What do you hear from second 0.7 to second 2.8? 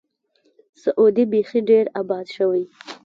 سعودي بیخي ډېر آباد شوی.